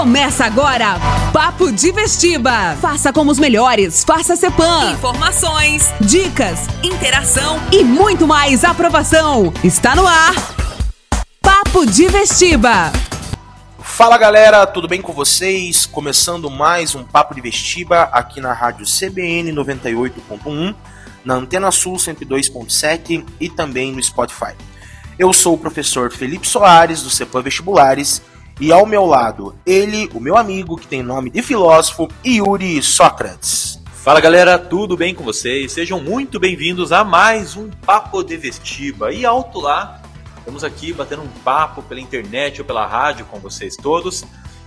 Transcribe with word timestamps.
Começa 0.00 0.46
agora, 0.46 0.98
Papo 1.30 1.70
de 1.70 1.92
Vestiba. 1.92 2.74
Faça 2.80 3.12
como 3.12 3.30
os 3.30 3.38
melhores, 3.38 4.02
faça 4.02 4.34
Cepan. 4.34 4.92
Informações, 4.92 5.92
Dicas 6.00 6.60
interação. 6.82 7.60
e 7.70 7.84
muito 7.84 8.26
mais 8.26 8.64
aprovação. 8.64 9.52
Está 9.62 9.94
no 9.94 10.06
ar, 10.06 10.32
Papo 11.42 11.84
de 11.84 12.08
Vestiba. 12.08 12.90
Fala 13.78 14.16
galera, 14.16 14.66
tudo 14.66 14.88
bem 14.88 15.02
com 15.02 15.12
vocês? 15.12 15.84
Começando 15.84 16.48
mais 16.48 16.94
um 16.94 17.04
Papo 17.04 17.34
de 17.34 17.42
Vestiba 17.42 18.04
aqui 18.04 18.40
na 18.40 18.54
rádio 18.54 18.86
CBN 18.86 19.52
98.1, 19.52 20.74
na 21.22 21.34
Antena 21.34 21.70
Sul 21.70 21.96
102.7 21.96 23.22
e 23.38 23.50
também 23.50 23.92
no 23.92 24.02
Spotify. 24.02 24.54
Eu 25.18 25.30
sou 25.34 25.56
o 25.56 25.58
professor 25.58 26.10
Felipe 26.10 26.48
Soares, 26.48 27.02
do 27.02 27.10
CEPAM 27.10 27.42
Vestibulares, 27.42 28.22
e 28.60 28.70
ao 28.70 28.84
meu 28.84 29.06
lado, 29.06 29.56
ele, 29.64 30.10
o 30.12 30.20
meu 30.20 30.36
amigo 30.36 30.76
que 30.76 30.86
tem 30.86 31.02
nome 31.02 31.30
de 31.30 31.40
filósofo, 31.40 32.08
Yuri 32.24 32.82
Sócrates. 32.82 33.80
Fala 33.86 34.20
galera, 34.20 34.58
tudo 34.58 34.98
bem 34.98 35.14
com 35.14 35.24
vocês? 35.24 35.72
Sejam 35.72 35.98
muito 35.98 36.38
bem-vindos 36.38 36.92
a 36.92 37.02
mais 37.02 37.56
um 37.56 37.70
Papo 37.70 38.22
de 38.22 38.36
Vestiba. 38.36 39.14
E 39.14 39.24
alto 39.24 39.60
lá, 39.60 40.02
estamos 40.36 40.62
aqui 40.62 40.92
batendo 40.92 41.22
um 41.22 41.28
papo 41.42 41.82
pela 41.82 42.02
internet 42.02 42.60
ou 42.60 42.66
pela 42.66 42.86
rádio 42.86 43.24
com 43.24 43.38
vocês 43.38 43.76
todos. 43.76 44.24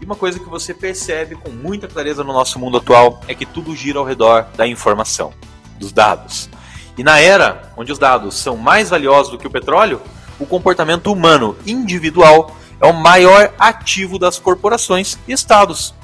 E 0.00 0.04
uma 0.06 0.16
coisa 0.16 0.38
que 0.38 0.48
você 0.48 0.72
percebe 0.72 1.34
com 1.34 1.50
muita 1.50 1.86
clareza 1.86 2.24
no 2.24 2.32
nosso 2.32 2.58
mundo 2.58 2.78
atual 2.78 3.20
é 3.28 3.34
que 3.34 3.44
tudo 3.44 3.76
gira 3.76 3.98
ao 3.98 4.04
redor 4.06 4.46
da 4.56 4.66
informação, 4.66 5.30
dos 5.78 5.92
dados. 5.92 6.48
E 6.96 7.04
na 7.04 7.20
era 7.20 7.70
onde 7.76 7.92
os 7.92 7.98
dados 7.98 8.34
são 8.34 8.56
mais 8.56 8.88
valiosos 8.88 9.30
do 9.30 9.36
que 9.36 9.46
o 9.46 9.50
petróleo, 9.50 10.00
o 10.40 10.46
comportamento 10.46 11.12
humano 11.12 11.54
individual 11.66 12.56
é 12.80 12.86
o 12.86 12.92
maior 12.92 13.52
ativo 13.58 14.18
das 14.18 14.38
corporações 14.38 15.18
e 15.26 15.32
estados. 15.32 15.94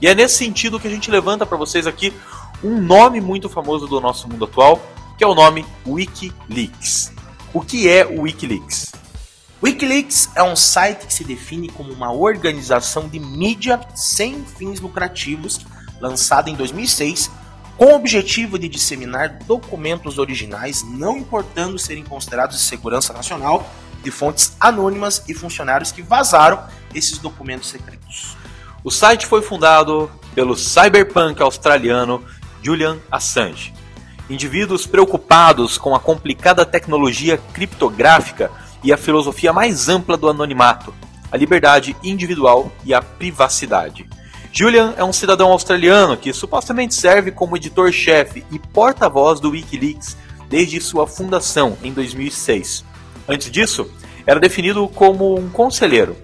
E 0.00 0.06
é 0.06 0.14
nesse 0.14 0.36
sentido 0.36 0.78
que 0.78 0.86
a 0.86 0.90
gente 0.90 1.10
levanta 1.10 1.44
para 1.44 1.56
vocês 1.56 1.86
aqui 1.86 2.12
um 2.62 2.80
nome 2.80 3.20
muito 3.20 3.48
famoso 3.48 3.86
do 3.86 4.00
nosso 4.00 4.28
mundo 4.28 4.44
atual, 4.44 4.80
que 5.16 5.24
é 5.24 5.26
o 5.26 5.34
nome 5.34 5.64
Wikileaks. 5.86 7.12
O 7.52 7.60
que 7.60 7.88
é 7.88 8.06
o 8.06 8.22
Wikileaks? 8.22 8.92
Wikileaks 9.62 10.30
é 10.36 10.42
um 10.42 10.54
site 10.54 11.06
que 11.06 11.12
se 11.14 11.24
define 11.24 11.68
como 11.68 11.92
uma 11.92 12.12
organização 12.12 13.08
de 13.08 13.18
mídia 13.18 13.80
sem 13.94 14.44
fins 14.44 14.78
lucrativos, 14.80 15.66
lançada 16.00 16.48
em 16.48 16.54
2006, 16.54 17.30
com 17.76 17.86
o 17.86 17.94
objetivo 17.94 18.58
de 18.58 18.68
disseminar 18.68 19.38
documentos 19.46 20.18
originais, 20.18 20.84
não 20.84 21.16
importando 21.16 21.78
serem 21.78 22.04
considerados 22.04 22.56
de 22.56 22.62
segurança 22.62 23.12
nacional, 23.12 23.68
de 24.02 24.10
fontes 24.10 24.56
anônimas 24.60 25.22
e 25.28 25.34
funcionários 25.34 25.92
que 25.92 26.02
vazaram 26.02 26.62
esses 26.94 27.18
documentos 27.18 27.68
secretos. 27.68 28.36
O 28.84 28.90
site 28.90 29.26
foi 29.26 29.42
fundado 29.42 30.10
pelo 30.34 30.56
cyberpunk 30.56 31.42
australiano 31.42 32.24
Julian 32.62 32.98
Assange. 33.10 33.74
Indivíduos 34.30 34.86
preocupados 34.86 35.78
com 35.78 35.94
a 35.94 36.00
complicada 36.00 36.64
tecnologia 36.64 37.38
criptográfica 37.52 38.50
e 38.84 38.92
a 38.92 38.96
filosofia 38.96 39.52
mais 39.52 39.88
ampla 39.88 40.16
do 40.16 40.28
anonimato, 40.28 40.94
a 41.30 41.36
liberdade 41.36 41.96
individual 42.02 42.70
e 42.84 42.94
a 42.94 43.02
privacidade. 43.02 44.08
Julian 44.52 44.94
é 44.96 45.04
um 45.04 45.12
cidadão 45.12 45.50
australiano 45.50 46.16
que 46.16 46.32
supostamente 46.32 46.94
serve 46.94 47.30
como 47.30 47.56
editor-chefe 47.56 48.44
e 48.50 48.58
porta-voz 48.58 49.40
do 49.40 49.50
Wikileaks 49.50 50.16
desde 50.48 50.80
sua 50.80 51.06
fundação 51.06 51.76
em 51.82 51.92
2006. 51.92 52.84
Antes 53.28 53.50
disso, 53.50 53.90
era 54.26 54.40
definido 54.40 54.88
como 54.88 55.38
um 55.38 55.50
conselheiro. 55.50 56.16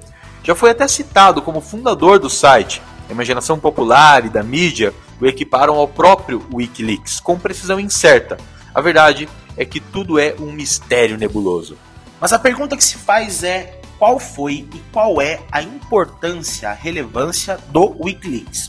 Já 0.42 0.54
foi 0.54 0.70
até 0.70 0.88
citado 0.88 1.42
como 1.42 1.60
fundador 1.60 2.18
do 2.18 2.30
site. 2.30 2.80
A 3.08 3.12
imaginação 3.12 3.58
popular 3.58 4.24
e 4.24 4.30
da 4.30 4.42
mídia 4.42 4.94
o 5.20 5.26
equiparam 5.26 5.74
ao 5.74 5.86
próprio 5.86 6.42
Wikileaks, 6.52 7.20
com 7.20 7.38
precisão 7.38 7.78
incerta. 7.78 8.38
A 8.74 8.80
verdade 8.80 9.28
é 9.56 9.64
que 9.64 9.80
tudo 9.80 10.18
é 10.18 10.34
um 10.38 10.50
mistério 10.50 11.16
nebuloso. 11.16 11.76
Mas 12.20 12.32
a 12.32 12.38
pergunta 12.38 12.76
que 12.76 12.84
se 12.84 12.96
faz 12.96 13.44
é 13.44 13.80
qual 13.98 14.18
foi 14.18 14.66
e 14.74 14.82
qual 14.92 15.20
é 15.20 15.40
a 15.52 15.62
importância, 15.62 16.70
a 16.70 16.72
relevância 16.72 17.58
do 17.68 17.96
Wikileaks? 18.02 18.68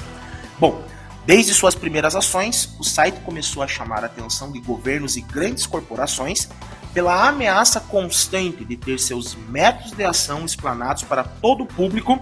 Bom, 0.60 0.84
desde 1.26 1.54
suas 1.54 1.74
primeiras 1.74 2.16
ações, 2.16 2.76
o 2.80 2.84
site 2.84 3.20
começou 3.22 3.64
a 3.64 3.68
chamar 3.68 4.04
a 4.04 4.08
atenção 4.08 4.52
de 4.52 4.60
governos 4.60 5.18
e 5.18 5.22
grandes 5.22 5.66
corporações 5.66 6.48
pela 6.96 7.28
ameaça 7.28 7.82
constante 7.82 8.64
de 8.64 8.78
ter 8.78 8.98
seus 9.02 9.36
métodos 9.50 9.92
de 9.92 10.06
ação 10.06 10.46
explanados 10.46 11.04
para 11.04 11.26
todo 11.26 11.66
o 11.66 11.68
público, 11.68 12.18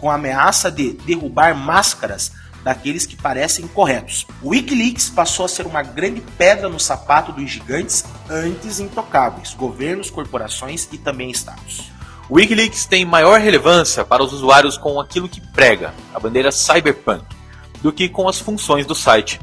com 0.00 0.10
a 0.10 0.16
ameaça 0.16 0.68
de 0.68 0.94
derrubar 0.94 1.54
máscaras 1.54 2.32
daqueles 2.64 3.06
que 3.06 3.14
parecem 3.14 3.68
corretos. 3.68 4.26
O 4.42 4.48
Wikileaks 4.48 5.08
passou 5.08 5.46
a 5.46 5.48
ser 5.48 5.64
uma 5.64 5.80
grande 5.80 6.20
pedra 6.36 6.68
no 6.68 6.80
sapato 6.80 7.30
dos 7.30 7.48
gigantes 7.48 8.04
antes 8.28 8.80
intocáveis, 8.80 9.54
governos, 9.54 10.10
corporações 10.10 10.88
e 10.90 10.98
também 10.98 11.30
estados. 11.30 11.84
O 12.28 12.34
Wikileaks 12.34 12.84
tem 12.84 13.04
maior 13.04 13.38
relevância 13.38 14.04
para 14.04 14.24
os 14.24 14.32
usuários 14.32 14.76
com 14.76 15.00
aquilo 15.00 15.28
que 15.28 15.40
prega, 15.52 15.94
a 16.12 16.18
bandeira 16.18 16.50
cyberpunk, 16.50 17.24
do 17.80 17.92
que 17.92 18.08
com 18.08 18.28
as 18.28 18.40
funções 18.40 18.84
do 18.84 18.94
site. 18.96 19.38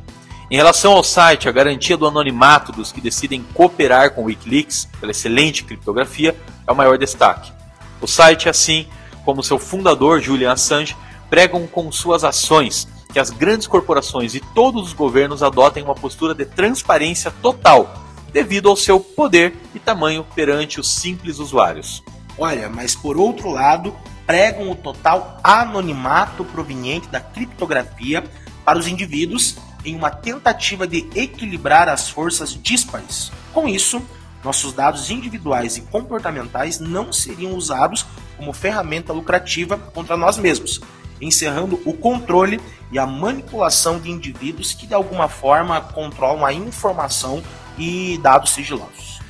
Em 0.53 0.55
relação 0.55 0.93
ao 0.93 1.03
site, 1.03 1.49
a 1.49 1.51
garantia 1.51 1.97
do 1.97 2.05
anonimato 2.05 2.71
dos 2.71 2.91
que 2.91 3.01
decidem 3.01 3.43
cooperar 3.55 4.11
com 4.11 4.21
o 4.21 4.25
Wikileaks, 4.25 4.87
pela 4.99 5.11
excelente 5.11 5.63
criptografia, 5.63 6.35
é 6.67 6.71
o 6.71 6.75
maior 6.75 6.95
destaque. 6.95 7.51
O 7.99 8.05
site, 8.05 8.47
assim 8.47 8.85
como 9.25 9.41
seu 9.41 9.57
fundador, 9.57 10.21
Julian 10.21 10.51
Assange, 10.51 10.95
pregam 11.27 11.65
com 11.65 11.91
suas 11.91 12.23
ações 12.23 12.87
que 13.11 13.17
as 13.17 13.31
grandes 13.31 13.65
corporações 13.65 14.35
e 14.35 14.41
todos 14.53 14.89
os 14.89 14.93
governos 14.93 15.41
adotem 15.41 15.81
uma 15.81 15.95
postura 15.95 16.35
de 16.35 16.45
transparência 16.45 17.33
total, 17.41 17.91
devido 18.31 18.69
ao 18.69 18.75
seu 18.75 18.99
poder 18.99 19.55
e 19.73 19.79
tamanho 19.79 20.23
perante 20.35 20.79
os 20.79 20.87
simples 20.87 21.39
usuários. 21.39 22.03
Olha, 22.37 22.69
mas 22.69 22.93
por 22.93 23.17
outro 23.17 23.49
lado, 23.49 23.91
pregam 24.27 24.69
o 24.69 24.75
total 24.75 25.39
anonimato 25.43 26.45
proveniente 26.45 27.07
da 27.07 27.19
criptografia 27.19 28.23
para 28.63 28.77
os 28.77 28.87
indivíduos 28.87 29.57
em 29.85 29.95
uma 29.95 30.09
tentativa 30.09 30.87
de 30.87 31.09
equilibrar 31.15 31.89
as 31.89 32.09
forças 32.09 32.53
díspares. 32.61 33.31
Com 33.53 33.67
isso, 33.67 34.01
nossos 34.43 34.73
dados 34.73 35.09
individuais 35.09 35.77
e 35.77 35.81
comportamentais 35.81 36.79
não 36.79 37.13
seriam 37.13 37.53
usados 37.53 38.05
como 38.37 38.53
ferramenta 38.53 39.13
lucrativa 39.13 39.77
contra 39.77 40.17
nós 40.17 40.37
mesmos, 40.37 40.81
encerrando 41.21 41.81
o 41.85 41.93
controle 41.93 42.59
e 42.91 42.99
a 42.99 43.07
manipulação 43.07 43.99
de 43.99 44.11
indivíduos 44.11 44.73
que 44.73 44.85
de 44.85 44.93
alguma 44.93 45.27
forma 45.27 45.79
controlam 45.79 46.45
a 46.45 46.53
informação 46.53 47.41
e 47.77 48.19
dados 48.21 48.51
sigilosos. 48.51 49.21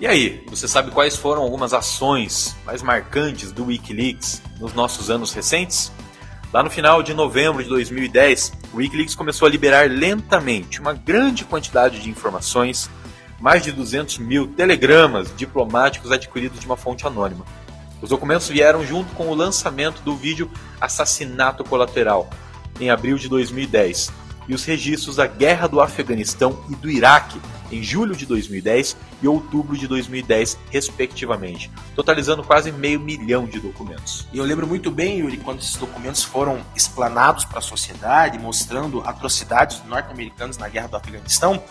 E 0.00 0.06
aí, 0.06 0.42
você 0.48 0.66
sabe 0.66 0.90
quais 0.90 1.16
foram 1.16 1.42
algumas 1.42 1.74
ações 1.74 2.56
mais 2.64 2.80
marcantes 2.80 3.52
do 3.52 3.66
Wikileaks 3.66 4.40
nos 4.58 4.72
nossos 4.72 5.10
anos 5.10 5.32
recentes? 5.32 5.92
Lá 6.52 6.62
no 6.62 6.70
final 6.70 7.02
de 7.02 7.12
novembro 7.12 7.62
de 7.62 7.68
2010, 7.68 8.52
o 8.72 8.76
Wikileaks 8.76 9.14
começou 9.14 9.46
a 9.46 9.50
liberar 9.50 9.90
lentamente 9.90 10.80
uma 10.80 10.92
grande 10.92 11.44
quantidade 11.44 12.00
de 12.00 12.08
informações, 12.08 12.88
mais 13.40 13.62
de 13.62 13.72
200 13.72 14.18
mil 14.18 14.46
telegramas 14.46 15.34
diplomáticos 15.36 16.12
adquiridos 16.12 16.60
de 16.60 16.66
uma 16.66 16.76
fonte 16.76 17.06
anônima. 17.06 17.44
Os 18.00 18.10
documentos 18.10 18.48
vieram 18.48 18.84
junto 18.84 19.12
com 19.14 19.28
o 19.28 19.34
lançamento 19.34 20.02
do 20.02 20.14
vídeo 20.16 20.50
Assassinato 20.80 21.64
Colateral, 21.64 22.30
em 22.80 22.90
abril 22.90 23.18
de 23.18 23.28
2010, 23.28 24.12
e 24.50 24.54
os 24.54 24.64
registros 24.64 25.14
da 25.14 25.28
Guerra 25.28 25.68
do 25.68 25.80
Afeganistão 25.80 26.64
e 26.68 26.74
do 26.74 26.90
Iraque, 26.90 27.40
em 27.70 27.80
julho 27.84 28.16
de 28.16 28.26
2010 28.26 28.96
e 29.22 29.28
outubro 29.28 29.78
de 29.78 29.86
2010, 29.86 30.58
respectivamente, 30.72 31.70
totalizando 31.94 32.42
quase 32.42 32.72
meio 32.72 32.98
milhão 32.98 33.46
de 33.46 33.60
documentos. 33.60 34.26
E 34.32 34.38
eu 34.38 34.44
lembro 34.44 34.66
muito 34.66 34.90
bem, 34.90 35.20
Yuri, 35.20 35.36
quando 35.36 35.60
esses 35.60 35.76
documentos 35.76 36.24
foram 36.24 36.60
explanados 36.74 37.44
para 37.44 37.60
a 37.60 37.62
sociedade, 37.62 38.40
mostrando 38.40 39.00
atrocidades 39.02 39.84
norte-americanos 39.84 40.58
na 40.58 40.68
Guerra 40.68 40.88
do 40.88 40.96
Afeganistão, 40.96 41.62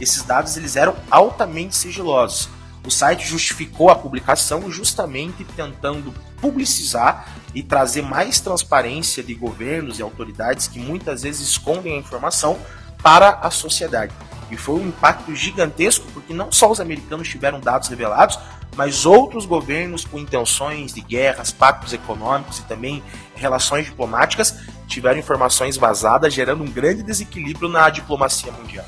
esses 0.00 0.24
dados 0.24 0.56
eles 0.56 0.74
eram 0.74 0.96
altamente 1.08 1.76
sigilosos. 1.76 2.48
O 2.84 2.90
site 2.90 3.26
justificou 3.26 3.88
a 3.88 3.94
publicação 3.94 4.70
justamente 4.70 5.42
tentando 5.42 6.12
publicizar 6.40 7.26
e 7.54 7.62
trazer 7.62 8.02
mais 8.02 8.40
transparência 8.40 9.22
de 9.22 9.34
governos 9.34 9.98
e 9.98 10.02
autoridades 10.02 10.68
que 10.68 10.78
muitas 10.78 11.22
vezes 11.22 11.48
escondem 11.48 11.94
a 11.94 11.98
informação 11.98 12.58
para 13.02 13.30
a 13.42 13.50
sociedade. 13.50 14.12
E 14.50 14.56
foi 14.56 14.80
um 14.80 14.88
impacto 14.88 15.34
gigantesco 15.34 16.06
porque 16.12 16.34
não 16.34 16.52
só 16.52 16.70
os 16.70 16.78
americanos 16.78 17.28
tiveram 17.28 17.58
dados 17.58 17.88
revelados, 17.88 18.38
mas 18.76 19.06
outros 19.06 19.46
governos 19.46 20.04
com 20.04 20.18
intenções 20.18 20.92
de 20.92 21.00
guerras, 21.00 21.50
pactos 21.50 21.92
econômicos 21.92 22.58
e 22.58 22.62
também 22.64 23.02
relações 23.34 23.86
diplomáticas 23.86 24.56
tiveram 24.86 25.18
informações 25.18 25.76
vazadas, 25.76 26.34
gerando 26.34 26.62
um 26.62 26.70
grande 26.70 27.02
desequilíbrio 27.02 27.68
na 27.68 27.88
diplomacia 27.88 28.52
mundial. 28.52 28.84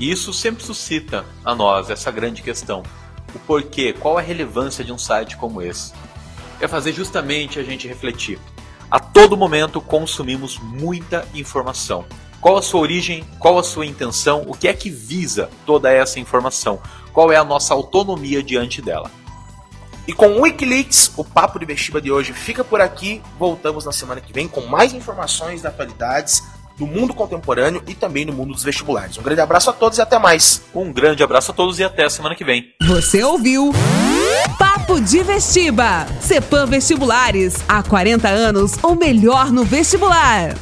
Isso 0.00 0.32
sempre 0.32 0.64
suscita 0.64 1.24
a 1.44 1.54
nós 1.54 1.90
essa 1.90 2.10
grande 2.10 2.40
questão 2.40 2.82
o 3.34 3.38
porquê, 3.40 3.92
qual 3.92 4.18
a 4.18 4.20
relevância 4.20 4.84
de 4.84 4.92
um 4.92 4.98
site 4.98 5.36
como 5.36 5.62
esse. 5.62 5.92
É 6.60 6.66
fazer 6.66 6.92
justamente 6.92 7.58
a 7.58 7.62
gente 7.62 7.86
refletir. 7.86 8.38
A 8.90 8.98
todo 8.98 9.36
momento 9.36 9.80
consumimos 9.80 10.58
muita 10.58 11.26
informação. 11.34 12.04
Qual 12.40 12.56
a 12.56 12.62
sua 12.62 12.80
origem? 12.80 13.24
Qual 13.38 13.58
a 13.58 13.62
sua 13.62 13.84
intenção? 13.84 14.44
O 14.46 14.54
que 14.54 14.68
é 14.68 14.72
que 14.72 14.90
visa 14.90 15.50
toda 15.66 15.92
essa 15.92 16.20
informação? 16.20 16.80
Qual 17.12 17.30
é 17.30 17.36
a 17.36 17.44
nossa 17.44 17.74
autonomia 17.74 18.42
diante 18.42 18.80
dela? 18.80 19.10
E 20.06 20.12
com 20.14 20.28
o 20.28 20.40
Wikileaks, 20.42 21.12
o 21.18 21.24
Papo 21.24 21.58
de 21.58 21.66
Vestiba 21.66 22.00
de 22.00 22.10
hoje 22.10 22.32
fica 22.32 22.64
por 22.64 22.80
aqui. 22.80 23.20
Voltamos 23.38 23.84
na 23.84 23.92
semana 23.92 24.22
que 24.22 24.32
vem 24.32 24.48
com 24.48 24.62
mais 24.62 24.94
informações 24.94 25.60
da 25.60 25.68
atualidades 25.68 26.42
do 26.78 26.86
mundo 26.86 27.12
contemporâneo 27.12 27.82
e 27.86 27.94
também 27.94 28.24
no 28.24 28.32
mundo 28.32 28.52
dos 28.52 28.62
vestibulares. 28.62 29.18
Um 29.18 29.22
grande 29.22 29.40
abraço 29.40 29.70
a 29.70 29.72
todos 29.72 29.98
e 29.98 30.02
até 30.02 30.18
mais. 30.18 30.62
Um 30.74 30.92
grande 30.92 31.22
abraço 31.22 31.50
a 31.50 31.54
todos 31.54 31.78
e 31.78 31.84
até 31.84 32.04
a 32.04 32.10
semana 32.10 32.34
que 32.34 32.44
vem. 32.44 32.72
Você 32.82 33.22
ouviu? 33.22 33.72
Papo 34.58 35.00
de 35.00 35.22
Vestiba. 35.22 36.06
Cepam 36.20 36.66
Vestibulares. 36.66 37.56
Há 37.68 37.82
40 37.82 38.28
anos, 38.28 38.76
o 38.82 38.94
melhor 38.94 39.50
no 39.50 39.64
vestibular. 39.64 40.54